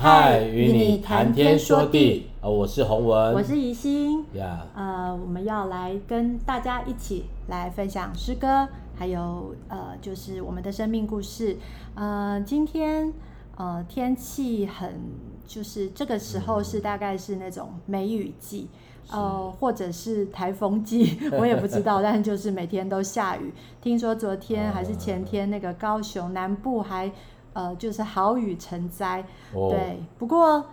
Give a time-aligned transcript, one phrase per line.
[0.00, 11.56] 嗨，与你谈天说地，呃，我是洪文，我是宜心，呀呃，我们要来跟大家一起来分享诗歌，还有呃，就是我们的生命故事。
[11.96, 13.12] 呃，今天
[13.56, 15.00] 呃天气很，
[15.48, 18.68] 就是这个时候是大概是那种梅雨季，
[19.10, 23.52] 嗯、呃，或者是台风季， 我也不知道， 但就是每天都下雨。
[23.82, 27.10] 听说昨天还是前天，那个高雄南部还。
[27.58, 30.00] 呃，就是好雨成灾，哦、对。
[30.16, 30.64] 不过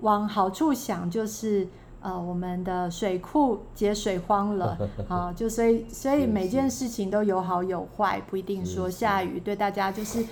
[0.00, 1.68] 往好处想，就是
[2.00, 4.76] 呃，我们的水库节水荒了
[5.08, 10.26] 啊，就所以所以每件事情都有好有坏，不一定说下雨对大家就是。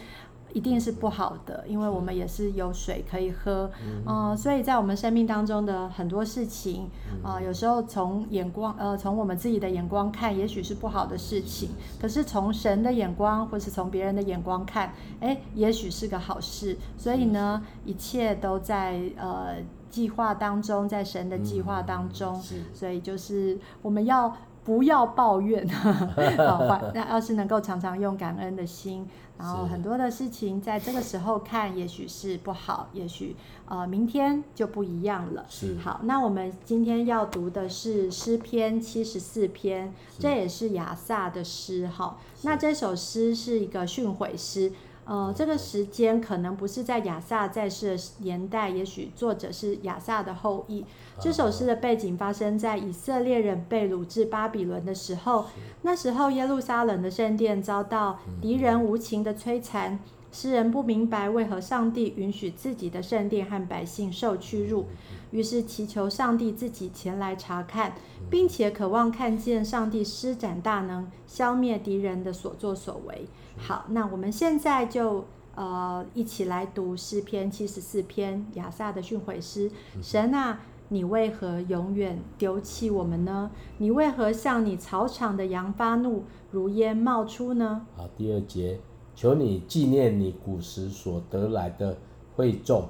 [0.53, 3.71] 一定是不好的，因为我们也是有水可以喝，
[4.07, 6.89] 嗯、呃，所以在我们生命当中的很多事情，
[7.23, 16.77] 啊、呃，有时候从眼光，呃，从我们自己的眼光看，也许是不好的事情，可是从神的眼光，或是从别人的眼光看，哎，也许是个好事。
[16.97, 19.57] 所以呢，一切都在呃
[19.89, 24.37] 计划当中，在神的计划当中，嗯、所以就是我们要。
[24.71, 25.67] 不要抱怨，
[26.95, 29.05] 那要是能够常常用感恩的心，
[29.37, 33.35] 然后很多的事情在这个时候看，也许是不好，也许
[33.67, 35.45] 呃明天就不一样了。
[35.49, 42.17] 是好，那我们今天要读的是诗篇七十四篇，这也是亚萨的诗哈。
[42.43, 44.73] 那这首诗是一个训诲诗。
[45.11, 50.85] 呃，这个时间可能不是在亚萨在世的年代，也许作者是亚萨的后裔。
[51.19, 55.47] 这首诗的背景发生在以色列人被掳至巴比伦的时候，
[55.83, 59.99] 那时候耶路撒冷的圣殿遭到敌人无情的摧残，
[60.33, 64.87] 诗人不明白为何上帝允许自己的圣殿和百姓受屈辱，
[65.33, 67.95] 于是祈求上帝自己前来查看，
[68.31, 73.27] 并且渴望看见上帝施展大能，消灭敌人的所作所为。
[73.57, 75.25] 好，那我们现在就
[75.57, 79.71] 呃一起来读诗篇七十四篇亚萨的训诲诗。
[80.01, 83.51] 神啊，你为何永远丢弃我们呢？
[83.79, 86.23] 你为何向你草场的羊发怒，
[86.53, 87.85] 如烟冒出呢？
[87.97, 88.81] 好，第二节，
[89.21, 91.95] 求你纪念你古时所得来的
[92.35, 92.89] 惠众，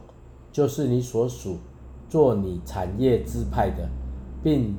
[0.53, 1.57] 就是你所属
[2.09, 3.89] 做你产业支派的，
[4.41, 4.77] 并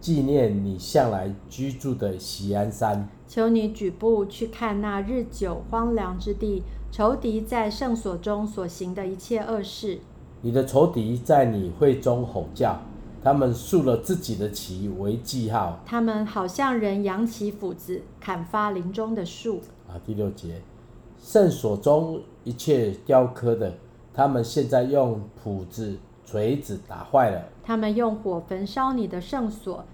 [0.00, 3.06] 纪念你向来居住的喜安山。
[3.28, 9.98] 求你举步去看那日久荒凉之地，仇敌在圣所中所行的一切恶事。
[10.40, 12.80] 你的仇敌在你会中吼叫，
[13.22, 15.78] 他们竖了自己的旗为记号。
[15.84, 19.60] 他们好像人扬起斧子砍伐林中的树。
[19.86, 20.62] 啊，第六节，
[21.26, 23.74] 圣所中一切雕刻的，
[24.14, 27.42] 他们现在用斧子、锤子打坏了。
[27.64, 29.84] 他们用火焚烧你的圣所。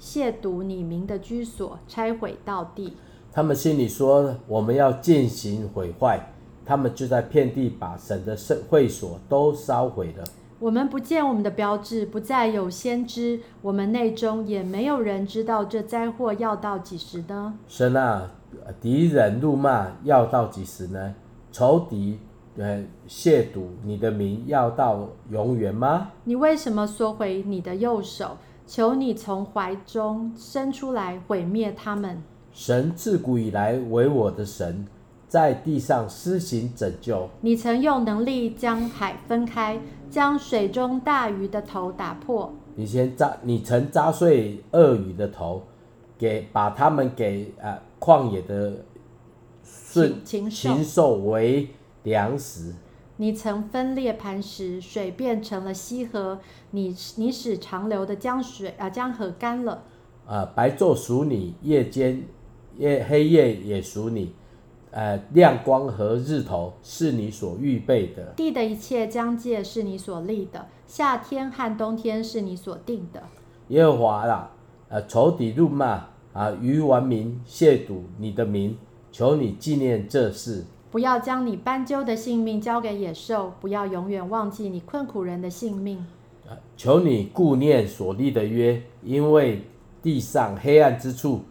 [0.00, 2.96] 亵渎你名的居所，拆毁到地。
[3.30, 6.32] 他们心里说：“我们要进行毁坏。”
[6.64, 10.24] 他们就在遍地把神的圣会所都烧毁了。
[10.58, 17.58] 我们不见我们的标志，不再有先知，我们内中也没有人知道这灾祸要到几时呢？
[17.68, 18.30] 神啊，
[18.80, 21.14] 敌人怒骂要到几时呢？
[21.50, 22.18] 仇敌
[22.56, 26.10] 呃亵渎你的名要到永远吗？
[26.24, 28.36] 你为什么缩回你的右手？
[28.66, 32.22] 求你从怀中伸出来，毁灭他们。
[32.52, 34.86] 神自古以来为我的神，
[35.26, 37.28] 在地上施行拯救。
[37.40, 39.80] 你曾用能力将海分开，
[40.10, 42.52] 将水中大鱼的头打破。
[42.74, 45.62] 你先扎，你曾扎碎鳄鱼的头，
[46.18, 48.84] 给把他们给啊旷野的
[49.62, 51.68] 顺禽兽为
[52.02, 52.74] 粮食。
[53.16, 56.38] 你曾分裂磐石，水变成了溪河。
[56.70, 59.82] 你你使长流的江水啊江河干了。
[60.26, 62.22] 啊，白昼属你，夜间
[62.76, 64.34] 夜黑夜也属你。
[64.90, 68.32] 呃，亮光和日头是你所预备的。
[68.36, 73.22] 地的一切疆界是你所立的，夏天和冬天是你所定的。
[73.68, 74.50] 耶和华啊，
[74.88, 78.76] 呃，仇敌辱骂啊，愚顽民亵渎你的名，
[79.10, 80.64] 求你纪念这事。
[80.90, 86.06] 不要将你斑鸠的性命交给野兽，不要永远忘记你困苦人的性命。
[86.76, 89.64] 求你顾念所立的约，因为
[90.02, 91.42] 地上黑暗之处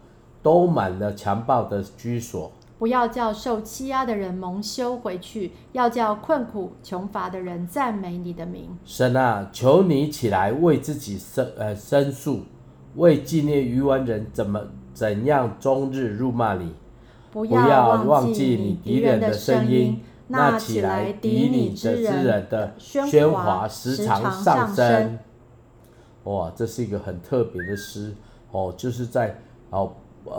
[0.42, 2.50] 都满了强暴的居所。
[2.80, 8.76] 不要叫受欺压的人蒙羞回去，要叫困苦穷乏的人赞美你的名。
[8.84, 12.42] 神啊，求你起来为自己申呃申诉，
[12.96, 14.60] 为纪念愚顽人怎么
[14.92, 16.74] 怎样终日辱骂你。
[17.30, 25.18] 不要忘记你敌人的声音，那起来敌你之人的喧哗时常上升。
[26.24, 28.14] 哇，这是一个很特别的诗
[28.50, 29.38] 哦，就是在
[29.70, 29.92] 哦，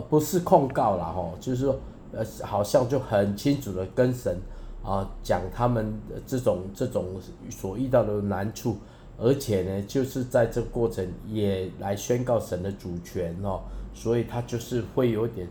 [0.09, 1.79] 不是控告啦，哦，就是说
[2.11, 4.35] 呃，好像就很清楚的跟神
[4.83, 5.93] 啊，讲他们
[6.25, 7.05] 这种这种
[7.49, 8.77] 所遇到的难处，
[9.19, 13.61] 而且呢，就是在这个过程也来宣告神的主权哦，
[13.93, 15.47] 所以他就是会有点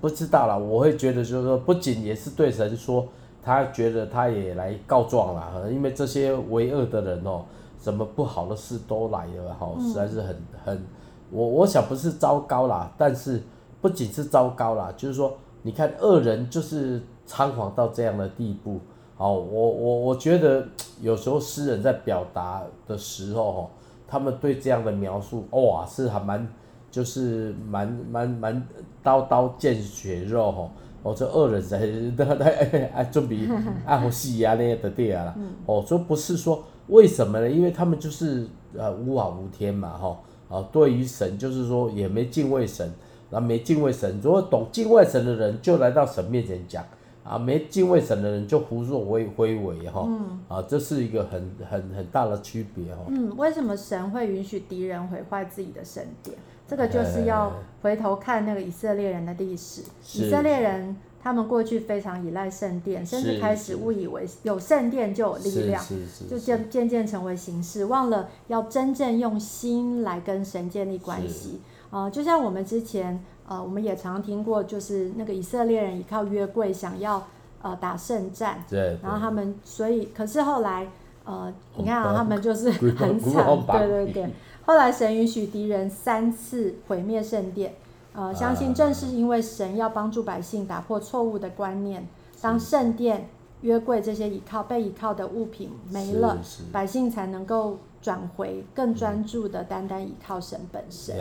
[0.00, 3.06] 不知道啦，我会觉得就是说，不仅也是对神说，
[3.42, 7.44] 他觉得他也来告状了，因为这些为恶的人哦，
[7.80, 10.82] 什么不好的事都来了哈，实在是很很，
[11.30, 13.42] 我我想不是糟糕啦，但是
[13.80, 17.02] 不仅是糟糕啦，就是说，你看恶人就是。
[17.30, 18.80] 猖狂到这样的地步，
[19.18, 20.64] 哦，我我我觉得
[21.02, 23.68] 有时候诗人在表达的时候，
[24.06, 26.46] 他们对这样的描述，哇，是还蛮
[26.88, 28.68] 就是蛮蛮蛮
[29.02, 30.70] 刀刀见血肉吼，
[31.02, 31.80] 哦，这恶人在
[32.16, 33.40] 在在哎准备
[33.84, 35.34] 爱好戏啊那些的对啊，
[35.66, 37.50] 哦，说不是说为什么呢？
[37.50, 40.16] 因为他们就是呃无法无天嘛，哈，
[40.48, 42.88] 啊，对于神就是说也没敬畏神，
[43.30, 46.84] 那没敬畏神，如果懂敬畏神的人就来到神面前讲。
[47.28, 49.04] 啊，没敬畏神的人就胡作
[49.36, 53.02] 非为哈，嗯、啊，这是一个很很很大的区别哈。
[53.08, 56.34] 嗯，为什么神会允许敌人毁坏自己的圣殿？
[56.66, 57.52] 这个就是要
[57.82, 59.82] 回头看那个以色列人的历史。
[60.14, 65.84] 以色列人他们过去非常依赖圣殿，甚至开始误以为有圣殿就有力量，
[66.30, 71.60] 就渐渐渐成为形式，忘了要真正用心来跟神建立关系。
[71.90, 73.22] 啊、呃，就像我们之前。
[73.48, 77.26] 呃，我们也常听过，就是那个以色列人依靠约柜想要
[77.62, 80.86] 呃打胜战，对，然后他们所以，可是后来
[81.24, 84.30] 呃，你看啊，他们就是 很惨，对对对。
[84.66, 87.74] 后来神允许敌人三次毁灭圣殿，
[88.12, 92.06] 呃，相信正是因为神要帮助百姓打破错误的观念，
[92.42, 93.30] 当圣殿、
[93.62, 96.36] 约柜这些依靠被依靠的物品没了，
[96.70, 101.16] 百姓才能够转回更专注的单单依靠神本身。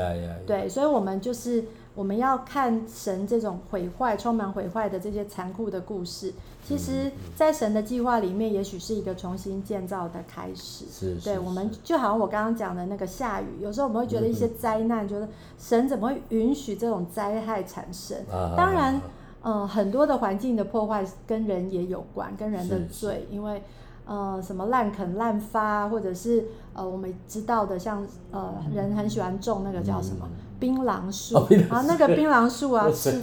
[0.46, 1.64] 对，所以我们就是。
[1.98, 6.32] 我们要看神这种毁坏、充满毁坏的这些残酷的故事，
[6.64, 10.86] 其实，在神的计划里面，也许是一个重新建造的开始。
[10.92, 15.28] 是，对，我们就好像我刚刚讲的那个下雨，有时候我们会觉得一些灾难，觉得
[15.58, 18.16] 神怎么会允许这种灾害产生？
[18.56, 19.02] 当然，
[19.42, 23.64] 呃，很多的环境的破坏跟人也有关，跟人的罪，因为
[24.06, 30.30] 呃，什么滥垦滥发，或者是呃，我们知道的，像呃，人很喜欢种那个叫什么？
[30.60, 33.22] 槟榔树，然后、哦、那个槟榔树啊， 吃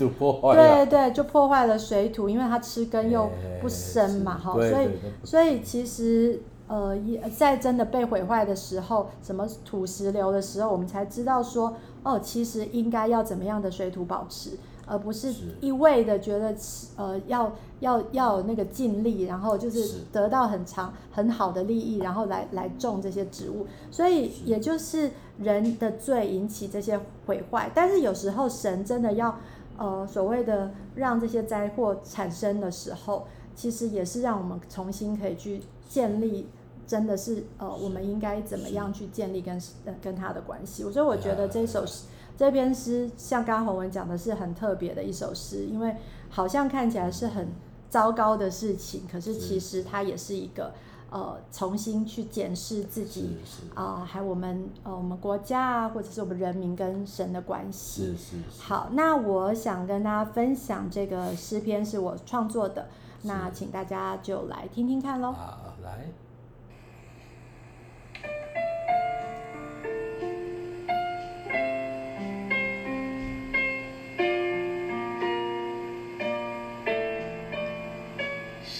[0.54, 4.88] 对对，就破坏了水土，因为它吃根又不深嘛，哈，所以
[5.25, 6.96] 所以其实呃，
[7.36, 14.50] 在真的被毁坏的时候，什么土石流的时候，我们才知道说，哦，其实应该要怎么样的水土保持。
[14.86, 16.54] 而不是一味的觉得，
[16.96, 23.66] 呃，要要要有那个尽力，然后就是得到很长很好的利益，然后来来种这些植物。
[23.90, 27.70] 所以也就是人的罪引起这些毁坏。
[27.75, 29.34] 但是有时候神真的要，
[29.78, 36.46] 呃，所谓的让这些灾祸产生的时候，其实也是让我们重新可以去建立，
[36.87, 39.58] 真的是呃，我们应该怎么样去建立跟
[40.02, 40.82] 跟他的关系。
[40.92, 42.04] 所以我觉得这首诗。
[42.36, 45.96] 这篇诗像刚刚洪文讲的是很特别的一首诗，因为
[46.28, 47.48] 好像看起来是很
[47.88, 50.75] 糟糕的事情，可是其实它也是一个
[51.10, 53.36] 呃重新去检视自己
[53.75, 58.16] 啊、呃，还有我们呃我们国家啊，或者是我们人民跟神的关系。
[58.58, 62.88] 好，那我想跟大家分享这个诗篇是我创作的，
[63.22, 65.30] 那请大家就来听听看喽。
[65.30, 66.08] 好，来。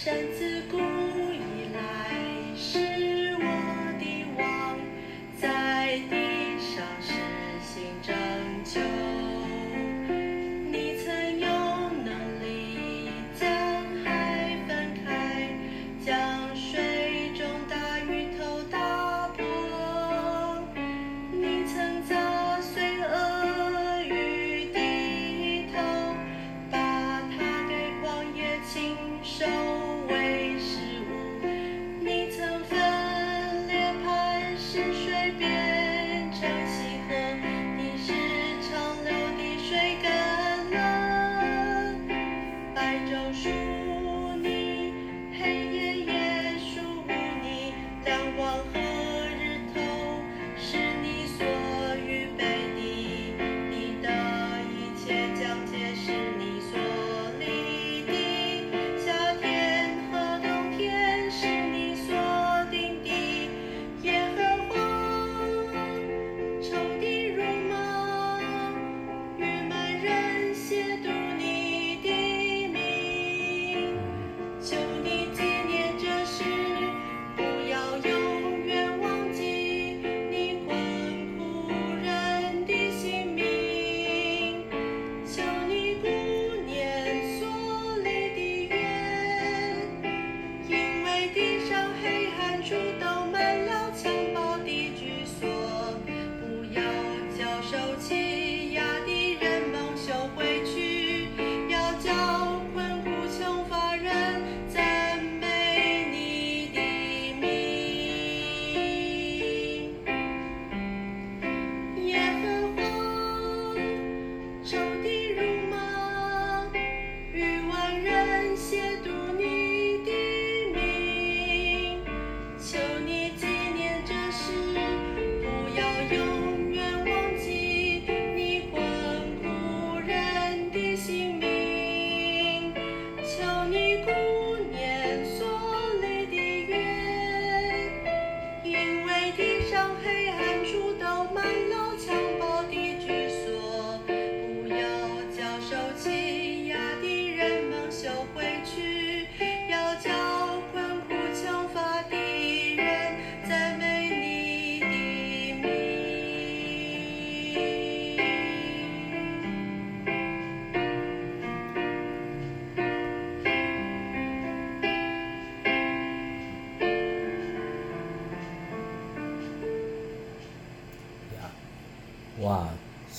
[0.05, 0.54] 擅自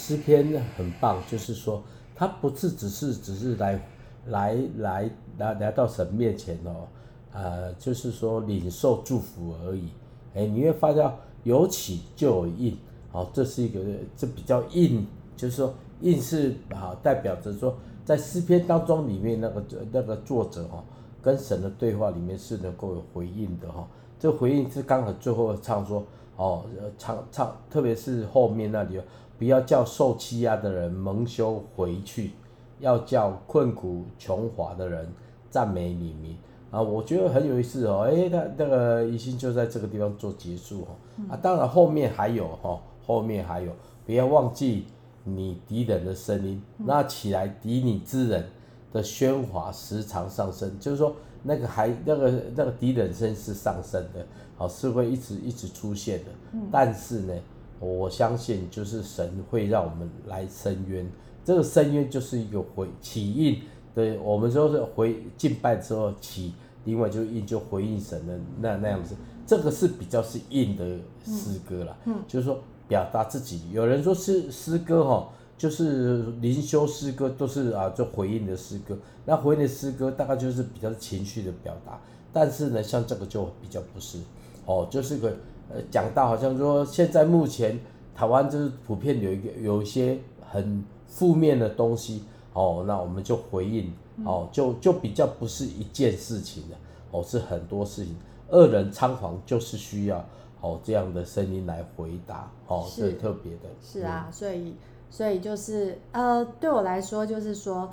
[0.06, 1.82] 诗篇很棒，就是说，
[2.14, 3.82] 它不是只是只是来
[4.28, 6.86] 来来来来到神面前哦，
[7.32, 9.88] 呃，就是说领受祝福而已。
[10.32, 12.78] 哎，你会发现有起就有应，
[13.10, 13.80] 哦，这是一个
[14.16, 15.04] 这比较应，
[15.36, 20.84] 就是说应是啊，代表着说在诗篇当中里面那个那个作者哈、哦，
[21.20, 23.86] 跟神的对话里面是能够有回应的哈、哦。
[24.20, 26.04] 这回应是刚好最后唱说。
[26.38, 26.66] 哦，
[26.98, 29.00] 唱唱，特别是后面那里，
[29.38, 32.32] 不要叫受欺压的人蒙羞回去，
[32.80, 35.06] 要叫困苦穷乏的人
[35.50, 36.36] 赞美你名
[36.70, 36.80] 啊！
[36.80, 40.88] 我觉得很有意思哦，哎，那那个一心就在这个地方做结束哦，
[41.30, 43.70] 啊，当然后面还有哈，后面还有，
[44.04, 44.86] 不要忘记
[45.24, 48.44] 你敌人的声音，那起来敌你之人
[48.92, 54.24] 的喧哗时常上升，就是说那个还那个那个敌人声是上升的。
[54.58, 56.30] 好，是会一直一直出现的，
[56.72, 57.34] 但是呢，
[57.78, 61.06] 我相信就是神会让我们来申冤，
[61.44, 63.60] 这个申冤就是一个回起应，
[63.94, 66.54] 对，我们说是回敬拜之后起，
[66.84, 69.14] 另外就应就回应神的那那样子，
[69.46, 70.84] 这个是比较是应的
[71.24, 75.28] 诗歌啦，嗯，就是说表达自己，有人说是诗歌哈，
[75.58, 82.00] 就是灵修诗歌都是啊，就回应的诗歌，那回应的诗歌大概就是比较情绪的表达，
[82.32, 84.18] 但是呢，像这个就比较不是。
[84.64, 85.32] 哦，就是个
[85.68, 87.78] 呃，讲到好像说，现在目前
[88.14, 90.18] 台湾就是普遍有一个有一些
[90.50, 93.92] 很负面的东西，哦，那我们就回应，
[94.24, 96.76] 哦，就就比较不是一件事情了，
[97.10, 98.16] 哦，是很多事情，
[98.50, 100.24] 恶人猖狂就是需要
[100.60, 103.12] 哦这样的声音来回答，哦，是。
[103.14, 104.74] 特别的，是啊，所以
[105.10, 107.90] 所以就是呃，对我来说就是说。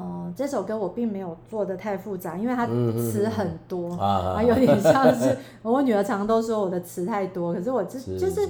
[0.00, 8.48] 嗯，这首歌我并没有做的太复杂，因为它词很多，嗯、啊，有点像是我女儿常常都说我的词太多，可是我这就是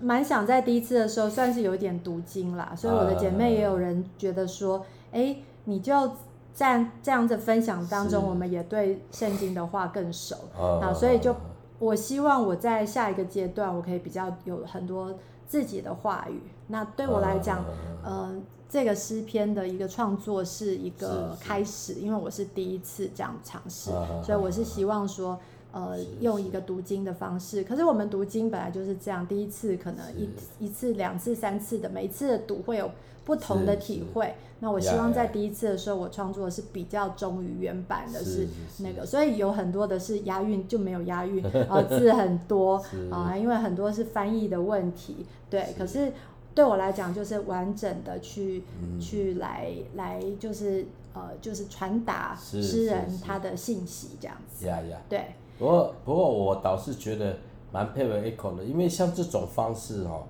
[0.00, 4.78] 蛮想在第一次的时候算是有点读经啦，所以我的姐妹也有人觉得说，
[5.12, 6.12] 哎、欸，你就
[6.54, 11.36] 在这样子分享当中，我们也对圣经的话更熟啊，所以就
[11.78, 15.12] 我希望我在下一个阶段，我可以比较有很多
[15.46, 17.62] 自己的话语，那对我来讲，
[18.02, 18.42] 嗯。
[18.68, 25.38] 这个诗篇的一个创作是一个开始，因为我是第一次这样尝试，啊、所以我是希望说，
[25.72, 27.62] 呃，用一个读经的方式。
[27.62, 32.90] 可是我们读经本来就是这样，第一次可能一一次、两次、三次的，每一次的读会有
[33.24, 34.34] 不同的体会。
[34.58, 42.82] 那我希望在第一次的时候，我创作的是比较忠于原版的，是那个，所以有很多的是押韵就没有押韵，啊， 字很多
[43.12, 46.12] 啊，因为很多是翻译的问题，对，可是。
[46.56, 54.66] 对我来讲，就是完整的去、嗯、去来来，就是呃，就是传达诗人他的信息这样子。
[54.66, 54.98] 呀呀。
[55.06, 55.26] 对。
[55.58, 57.36] 不过不过，我倒是觉得
[57.70, 60.24] 蛮佩服 Echo 的，因为像这种方式哦，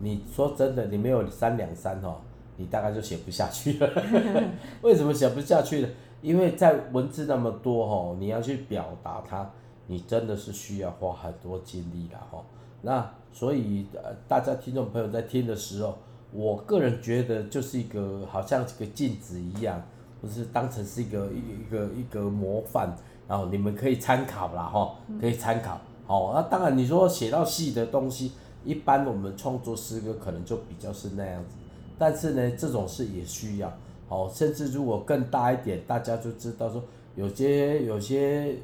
[0.00, 2.16] 你说真的，你没有三两三哦，
[2.58, 3.90] 你大概就写不下去了。
[4.82, 5.88] 为什么写不下去呢？
[6.20, 9.50] 因为在文字那么多哦，你要去表达它，
[9.86, 12.44] 你真的是需要花很多精力的哦。
[12.82, 15.96] 那所以呃，大家听众朋友在听的时候，
[16.32, 19.80] 我个人觉得就是一个好像这个镜子一样，
[20.20, 22.94] 不是当成是一个一个一个模范，
[23.28, 25.80] 然后你们可以参考啦哈，可以参考。
[26.06, 28.32] 好，那当然你说写到细的东西，
[28.64, 31.54] 一般我们创作诗歌可能就比较是那样子，
[31.96, 33.72] 但是呢，这种事也需要。
[34.08, 36.82] 好，甚至如果更大一点，大家就知道说
[37.14, 38.56] 有些有些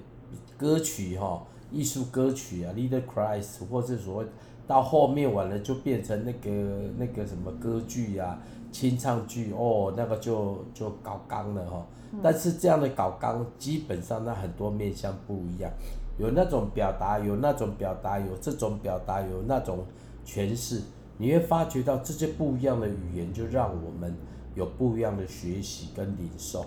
[0.58, 1.42] 歌曲哈。
[1.72, 4.26] 艺术歌曲啊，Lieder Kreis 或是所谓
[4.66, 6.50] 到后面完了就变成那个
[6.98, 8.38] 那个什么歌剧啊、
[8.72, 11.86] 清唱剧哦，那个就就搞纲了哈。
[12.22, 15.70] 但是这样的搞纲基本上那很多面向不一样，
[16.18, 19.84] 有那种表达，有那种表达，有这种表达，有那种
[20.24, 20.82] 诠释，
[21.18, 24.14] 你会发觉到这些不一样的语言，就让我们
[24.54, 26.64] 有不一样的学习跟领受，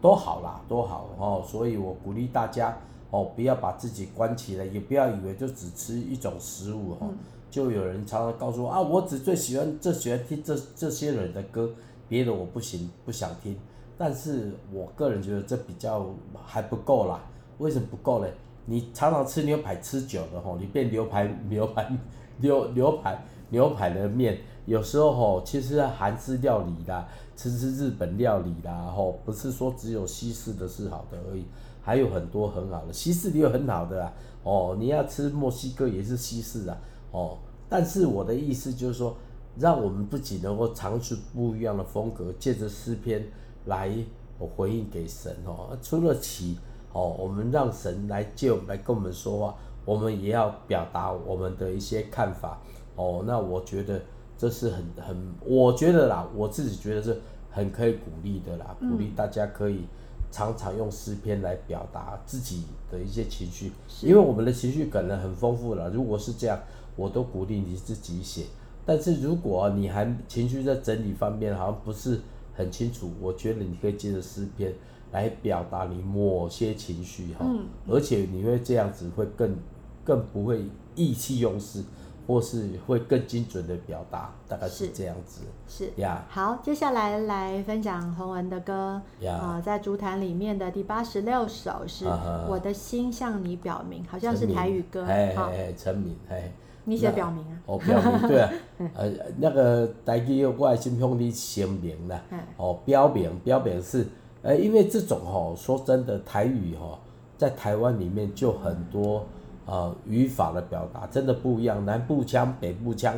[0.00, 1.42] 都好啦，都好哦。
[1.46, 2.76] 所以我鼓励大家。
[3.12, 7.10] 哦，不要把自己关起来，也不要以为就只吃一种食物哈、哦。
[7.50, 11.70] 就有人常常告诉我啊，我只最喜欢最喜欢听这这些人的歌，
[12.08, 13.56] 别的我不行不想听。
[13.98, 16.06] 但是我个人觉得这比较
[16.46, 17.20] 还不够啦。
[17.58, 18.28] 为什么不够呢？
[18.66, 21.90] 你常常吃牛排吃久了吼，你变牛排牛排
[22.38, 31.44] 牛牛排牛排的面，有时候吼其实韩式料理啦，吃吃日本料理啦吼，不是说只有西式的是好的而已。
[31.82, 34.12] 还有很多很好的，西式也有很好的啊，
[34.44, 36.76] 哦，你要吃墨西哥也是西式啊，
[37.12, 37.38] 哦，
[37.68, 39.16] 但是我的意思就是说，
[39.58, 43.26] 让我们不仅能够尝试不一样的风格，借着诗篇
[43.66, 43.90] 来
[44.38, 46.56] 回应给神哦，除了祈
[46.92, 52.58] 哦，我们让神来借我们来跟我们说话，我们也要表达我们的一些看法
[52.96, 54.00] 哦，那我觉得
[54.38, 59.84] 这是很很，我觉得啦，我自己觉得是很可以鼓励的啦，嗯、鼓励大家可以
[60.30, 65.90] 常常用诗篇来表达自己的一些情绪，因为我们的情绪可能很丰富了。
[65.90, 66.58] 如果是这样，
[67.00, 68.44] 我都鼓励你自己写。
[68.84, 72.20] 但是如果你还情绪在整理方面好像不是
[72.54, 74.74] 很清楚，我觉得你可以接着诗篇
[75.12, 79.56] 来表达你某些情绪哈，嗯、而且你会这样子会更
[80.04, 80.64] 更不会
[80.94, 81.84] 意气用事，
[82.26, 85.42] 或是会更精准的表达，大概是这样子。
[85.68, 86.24] 是呀。
[86.28, 86.34] Yeah.
[86.34, 89.00] 好，接下来来分享洪文的歌。
[89.20, 89.62] 呀 Yeah.、呃。
[89.62, 92.06] 在竹坛里面的第八十六首是
[92.48, 95.04] 我的心向你表明，好像是台语歌。
[95.04, 96.52] 哎哎哎，陈敏哎。
[96.84, 97.60] 你写表明啊？
[97.66, 98.50] 哦，表明 对啊，
[98.94, 102.20] 呃，那个台语我的心向你声明啦。
[102.56, 104.06] 哦，标明标明是，
[104.42, 106.98] 呃，因为这种吼，说真的，台语吼，
[107.36, 109.24] 在台湾里面就很多
[109.66, 113.14] 呃语法的表达真的不一样，南部腔、北部腔，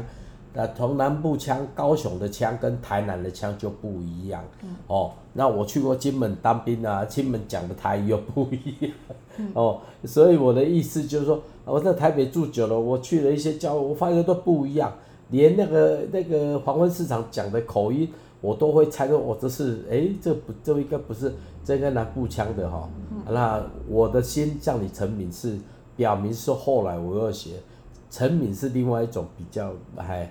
[0.52, 4.44] 那从南部腔、高雄的腔跟台南的腔就不一样。
[4.88, 8.92] 哦，那我去过金门当兵啊，金门讲的台语又不一样。
[9.54, 11.40] 哦，所以我的意思就是说。
[11.64, 14.92] 我在台北住久了，我去了一些教会，我发现都不一样，
[15.30, 21.32] 连那个那个黄昏市场讲的口音，我都会猜到，我这是哎、欸，这不这应该不是
[21.64, 22.90] 这个南部腔的哈。
[23.12, 25.56] 嗯、那我的心向你陈敏是
[25.94, 27.52] 表明是后来我要写，
[28.10, 30.28] 陈敏是另外一种比较还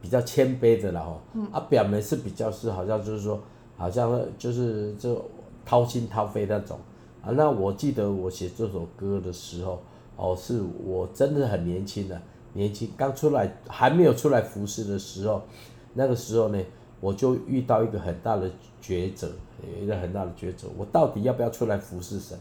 [0.00, 1.16] 比较谦卑的了哈。
[1.34, 3.38] 嗯、啊，表明是比较是好像就是说，
[3.76, 5.24] 好像就是就
[5.64, 6.76] 掏心掏肺那种
[7.22, 7.30] 啊。
[7.30, 9.80] 那我记得我写这首歌的时候。
[10.16, 12.20] 哦，是我真的很年轻的，
[12.52, 15.42] 年轻刚出来还没有出来服侍的时候，
[15.94, 16.62] 那个时候呢，
[17.00, 18.48] 我就遇到一个很大的
[18.80, 19.32] 抉择，
[19.80, 22.38] 一个很大的抉择，我到底要不要出来服侍神，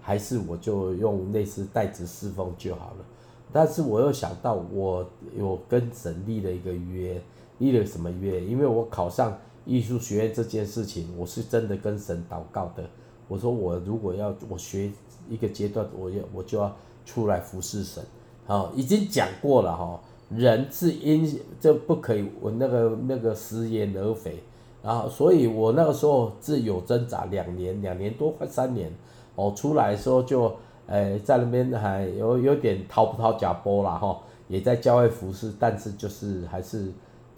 [0.00, 3.04] 还是我就用类似代职侍奉就好了？
[3.52, 5.06] 但是我又想到，我
[5.36, 7.20] 有跟神立了一个约，
[7.58, 8.42] 立了什么约？
[8.44, 12.82] 因为我考上艺术学院这件事情，我是真的跟神祷告的。
[13.28, 14.90] 我说我如果要我学
[15.28, 16.74] 一个阶段，我要我就要。
[17.04, 18.02] 出来服侍神，
[18.46, 20.00] 好，已经讲过了哈。
[20.28, 24.40] 人是因这不可以闻那个那个食言而肥，
[24.80, 28.92] 然后，所以我那个时候是有挣扎两年，两年多快三年，
[29.34, 30.54] 哦，出来的时候就，
[30.86, 36.92] 诶，在那边还有有点掏不掏假波了哈，也在教会服侍，但是就是还是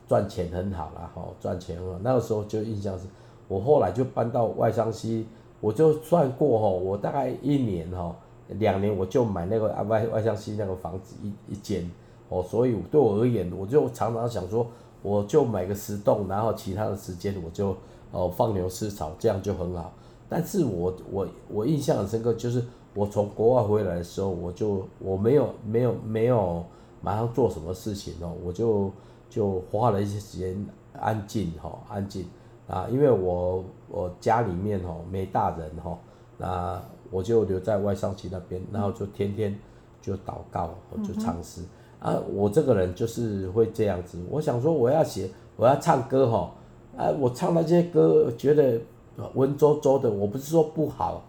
[0.06, 1.98] 赚钱很好了哈，赚钱很好。
[2.02, 3.06] 那个时候就印象是，
[3.48, 5.26] 我后来就搬到外商西，
[5.62, 8.14] 我就算过哈，我大概一年哈。
[8.48, 11.90] 两年我就买那个外外向西那个房子一一间
[12.28, 14.66] 哦，所以对我而言，我就常常想说，
[15.02, 17.76] 我就买个十栋，然后其他的时间我就
[18.10, 19.92] 哦放牛吃草，这样就很好。
[20.28, 22.62] 但是我我我印象很深刻，就是
[22.94, 26.64] 我从国外回来的时候，我就我没有没有没有
[27.00, 28.90] 马上做什么事情哦，我就
[29.30, 30.66] 就花了一些时间
[30.98, 32.26] 安静哈安静
[32.66, 35.98] 啊，因为我我家里面哦没大人哈
[36.36, 36.82] 那。
[37.12, 39.56] 我就留在外商旗那边，然后就天天
[40.00, 41.60] 就祷告，我就唱诗、
[42.00, 42.22] 嗯、啊。
[42.32, 44.18] 我这个人就是会这样子。
[44.30, 46.52] 我想说，我要写，我要唱歌哈。
[46.96, 48.80] 啊，我唱那些歌，觉得
[49.34, 50.10] 文绉绉的。
[50.10, 51.22] 我不是说不好，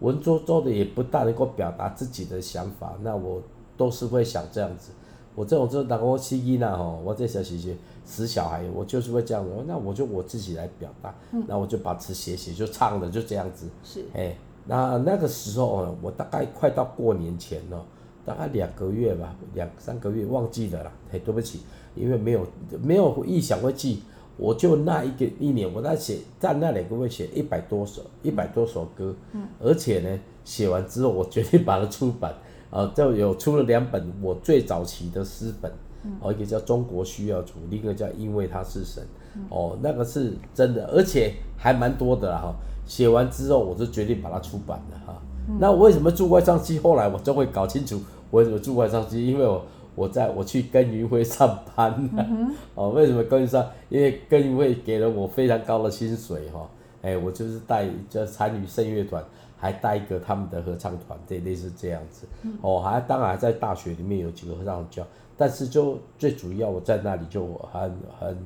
[0.00, 2.94] 文绉绉的也不大能够表达自己的想法。
[3.02, 3.42] 那我
[3.76, 4.92] 都是会想这样子。
[5.34, 9.50] 我这种就是打我吸音呐哈，我这小姐姐死小孩，我就是会这样子。
[9.66, 11.14] 那我就我自己来表达，
[11.46, 13.68] 那我就把词写写就唱了，就这样子。
[13.82, 14.36] 是，哎、欸。
[14.64, 17.84] 那那个时候我大概快到过年前了，
[18.24, 20.92] 大概两个月吧，两三个月忘记了啦。
[21.10, 21.60] 嘿，对不起，
[21.94, 22.46] 因为没有
[22.82, 24.02] 没有意想会记，
[24.36, 32.32] 我就那一个一年，我在写在那两个月写一百多首一百多首歌，嗯，而且呢，写完之后我决定把它出版，
[32.70, 35.72] 啊，就有出了两本我最早期的诗本，
[36.20, 39.02] 哦，一个叫《中国需要主》，另一个叫《因为他是神》，
[39.48, 42.54] 哦，那个是真的，而且还蛮多的啦哈。
[42.86, 45.22] 写完之后，我就决定把它出版了哈。
[45.48, 46.78] 嗯、那我为什么住外商机？
[46.78, 49.64] 后来我就会搞清楚我为什么住外商机，因为我
[49.94, 51.94] 我在我去耕耘会上班。
[52.16, 53.66] 嗯、 哦，为什么耕耘上？
[53.88, 56.68] 因为耕耘会给了我非常高的薪水哈。
[57.02, 59.22] 哎，我就是带就参与圣乐团，
[59.56, 62.26] 还带一个他们的合唱团，这类似这样子。
[62.42, 65.04] 嗯、哦，还当然在大学里面有几个合唱教，
[65.36, 68.38] 但是就最主要我在那里就很很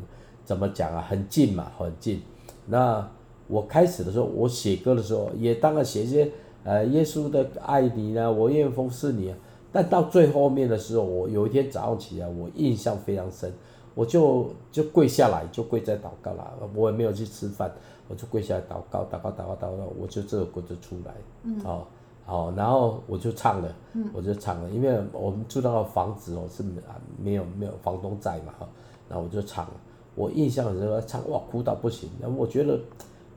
[0.44, 2.22] 怎么讲啊，很近嘛，很近。
[2.66, 3.06] 那。
[3.48, 6.30] 我开始的时候，我写歌的时候也当然写一些，
[6.64, 9.36] 呃，耶稣的爱你呢，我愿服侍你啊。
[9.72, 13.52] 但到最后面的时候，我有一天早上起来，我印象非常深，
[13.94, 16.52] 我就就跪下来，就跪在祷告了。
[16.74, 17.70] 我也没有去吃饭，
[18.08, 21.88] 我就跪下来祷告，祷告，祷告，祷告，我就这首歌就出来，嗯，好，
[22.24, 23.74] 好，然后我就唱了，
[24.14, 26.64] 我就唱了，因为我们住那个房子哦是
[27.22, 28.68] 没有没有房东在嘛哈，
[29.10, 29.72] 然后我就唱了，
[30.14, 32.08] 我印象很深，唱哇哭到不行。
[32.18, 32.80] 那我觉得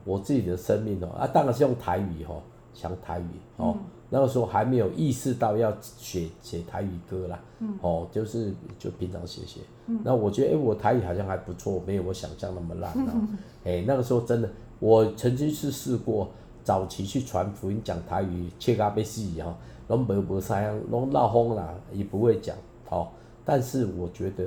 [0.04, 2.42] 我自己的生命哦，啊当然是用台语吼，
[2.74, 3.24] 讲台语
[3.56, 3.74] 哦。
[3.76, 9.60] 嗯、那个时候还没有意识到要写写台语歌啦，嗯、哦，就是就平常写写。
[9.86, 13.28] 嗯、那我觉得哎、欸，我台语好像还不错，没有我想象那么烂啊。
[13.64, 16.28] 哎、那个时候真的，我曾经是试过
[16.64, 19.54] 早期去传福音讲台语，切咖被死哈，
[19.88, 22.56] 拢无无啥样，拢闹哄啦，也不会讲，
[22.88, 23.08] 哦。
[23.44, 24.44] 但是我觉得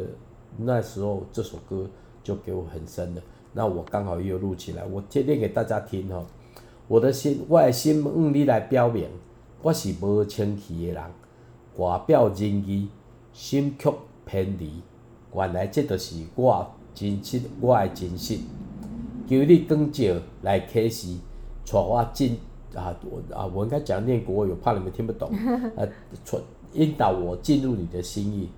[0.58, 1.88] 那时候这首歌
[2.24, 3.22] 就给我很深的，
[3.54, 6.24] 那我刚好又录起来，我天天给大家听哈。
[6.88, 9.08] 我的心，我的心用你来表明，
[9.62, 11.04] 我是无清气的人，
[11.78, 12.90] 外表仁义，
[13.32, 13.92] 心却
[14.26, 14.82] 偏离。
[15.36, 18.38] 原来这就是我真实，我的真实。
[19.28, 20.04] 求你光照
[20.42, 21.18] 来启示，
[21.66, 22.38] 带我进
[22.76, 22.94] 啊
[23.34, 23.46] 啊！
[23.46, 25.30] 我应该讲念国语，怕你们听不懂。
[25.78, 25.88] 啊，
[26.74, 28.50] 引导我进入你的心意。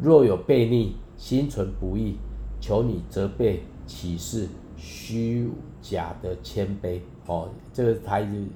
[0.00, 2.16] 若有悖逆，心存不义，
[2.60, 5.48] 求你责备启示虚
[5.80, 7.00] 假的谦卑。
[7.26, 8.48] 哦，这个台语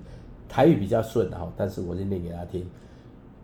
[0.48, 2.66] 台语比较顺哈，但是我就念给他听。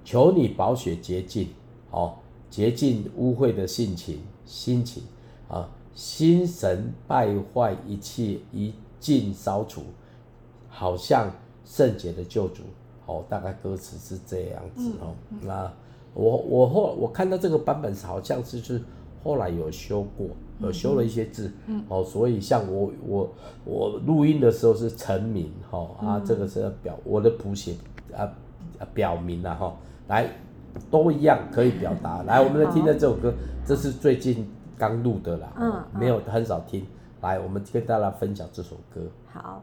[0.04, 1.48] 求你保血洁净，
[1.90, 2.14] 哦，
[2.50, 5.02] 洁净污秽的性情心情
[5.48, 9.82] 啊，心神败坏一切一尽烧除，
[10.68, 11.30] 好像
[11.64, 12.62] 圣洁的救主。
[13.06, 15.72] 哦，大概歌词是这样子哦，嗯嗯、那。
[16.14, 18.78] 我我后我看到这个版本是好像是是
[19.22, 23.32] 后来有修过，有修了一些字，嗯，哦，所以像我我
[23.64, 27.74] 我录音的时候是成名哈啊，这个是表我的谱写
[28.12, 28.24] 啊
[28.78, 29.76] 啊表明了哈，
[30.08, 30.28] 来
[30.90, 33.32] 都一样可以表达，来我们来听的这首歌，
[33.64, 36.87] 这是最近刚录的啦，嗯，没有很少听，
[37.20, 39.62] 来我们跟大家分享这首歌，好。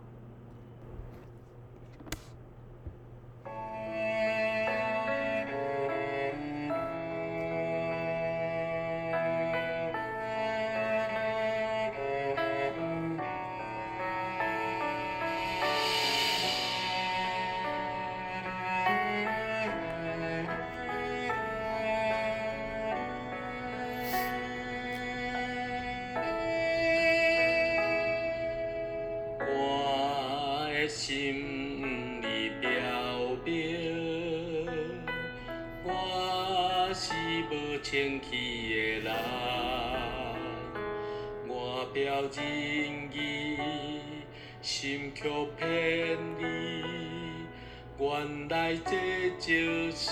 [48.02, 50.10] 原来这就是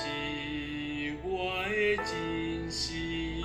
[1.24, 3.37] 我的人生。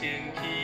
[0.00, 0.57] 天气。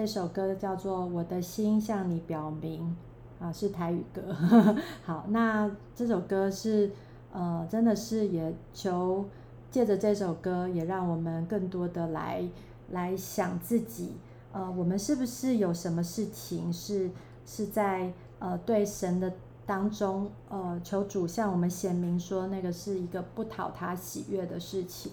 [0.00, 2.96] 这首歌叫做《我的心向你表明》，
[3.44, 4.34] 啊，是台语歌。
[5.04, 6.90] 好，那这首歌是
[7.30, 9.26] 呃，真的是也求
[9.70, 12.42] 借着这首歌，也让我们更多的来
[12.92, 14.14] 来想自己，
[14.52, 17.10] 呃，我们是不是有什么事情是
[17.44, 19.30] 是在呃对神的
[19.66, 25.12] 当中，呃，求主向我们显明说那个是一个不讨他喜悦的事情。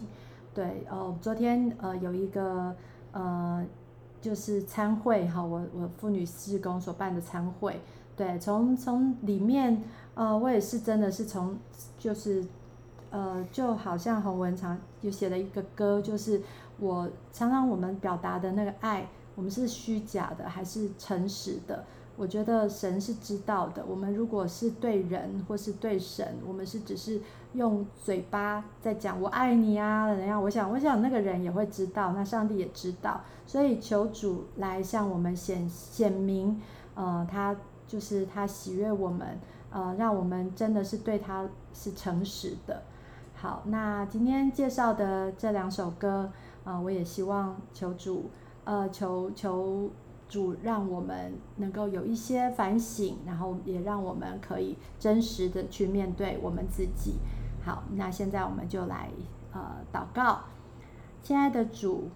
[0.54, 2.73] 对，呃，昨天呃有一个
[3.12, 3.65] 呃。
[4.21, 7.80] 就是参会哈，我我妇女施工所办的参会，
[8.15, 9.84] 对，从从里面，
[10.15, 11.58] 呃，我也是真的是从，
[11.97, 12.45] 就是，
[13.12, 16.41] 呃，就好像洪文常就写了一个歌，就是
[16.80, 21.84] 我常常我们表达的那个爱，我们是虚假的还是诚实的？
[22.17, 23.86] 我觉得神是知道的。
[23.88, 27.21] 我们如果是对人或是对神，我们是只是
[27.53, 30.41] 用嘴巴在讲我爱你啊，怎样？
[30.41, 33.21] 我想，我想那个人也会知道，那上帝也知道。
[33.45, 36.60] 所以求主来向我们显显明，
[36.95, 37.56] 呃，他
[37.88, 42.82] 就是他喜悦我们，呃，让我们真的是对他是诚实的。
[43.36, 46.32] 好，那今天介绍的这两首歌，
[46.63, 48.32] 呃，我也希望求主，
[48.63, 49.91] 呃，求求。
[50.30, 57.16] 主让我们能够有一些反省，然后也让我们可以真实的去面对我们自己。
[57.63, 59.10] 好，那现在我们就来
[59.54, 60.40] 呃祷告，
[61.24, 62.10] 亲爱的主，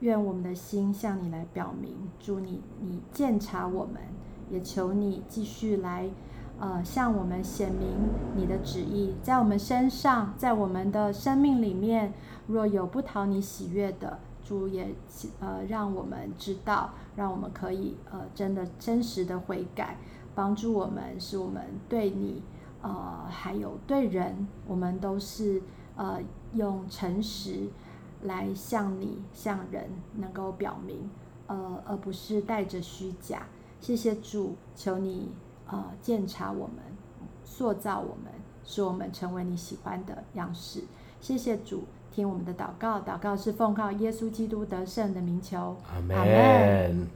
[0.00, 4.02] 愿我们的心向你来表明，主你你鉴察我们，
[4.50, 6.08] 也求你继续来
[6.58, 7.88] 呃向我们显明
[8.34, 12.12] 你的旨意，在我们身上，在我们的生命里面，
[12.46, 14.18] 若有不讨你喜悦的。
[14.46, 14.94] 主也
[15.40, 19.98] 呃让我们知道，让我们可以呃真的真实的悔改，
[20.36, 22.44] 帮助我们，使我们对你
[22.80, 25.60] 呃还有对人，我们都是
[25.96, 26.20] 呃
[26.54, 27.68] 用诚实
[28.22, 31.10] 来向你向人能够表明，
[31.48, 33.48] 呃而不是带着虚假。
[33.80, 35.32] 谢谢主，求你
[35.66, 36.76] 呃鉴察我们，
[37.44, 38.32] 塑造我们，
[38.64, 40.84] 使我们成为你喜欢的样式。
[41.20, 41.82] 谢谢主。
[42.16, 47.06] 听我们的祷告，祷告是奉靠耶稣基督得胜的名求，阿门。